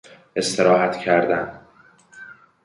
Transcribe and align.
استراحت 0.35 0.97
کردن 0.97 1.59